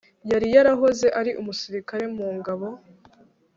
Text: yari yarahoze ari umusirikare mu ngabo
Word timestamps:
yari 0.31 0.47
yarahoze 0.55 1.07
ari 1.19 1.31
umusirikare 1.41 2.05
mu 2.15 2.27
ngabo 2.37 2.67